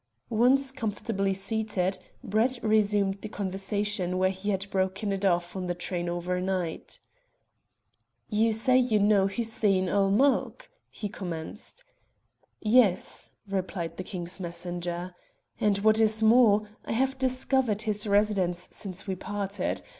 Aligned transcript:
Once 0.31 0.71
comfortably 0.71 1.31
seated, 1.31 1.99
Brett 2.23 2.57
resumed 2.63 3.19
the 3.21 3.29
conversation 3.29 4.17
where 4.17 4.31
he 4.31 4.49
had 4.49 4.67
broken 4.71 5.11
it 5.13 5.23
off 5.23 5.55
in 5.55 5.67
the 5.67 5.75
train 5.75 6.09
overnight. 6.09 6.99
"You 8.27 8.51
say 8.51 8.79
you 8.79 8.97
know 8.97 9.27
Hussein 9.27 9.89
ul 9.89 10.09
Mulk," 10.09 10.71
he 10.89 11.07
commenced. 11.07 11.83
"Yes," 12.61 13.29
replied 13.47 13.97
the 13.97 14.03
King's 14.03 14.39
messenger, 14.39 15.13
"and 15.59 15.77
what 15.85 15.99
is 15.99 16.23
more, 16.23 16.67
I 16.83 16.93
have 16.93 17.19
discovered 17.19 17.83
his 17.83 18.07
residence 18.07 18.69
since 18.71 19.05
we 19.05 19.13
parted. 19.13 19.83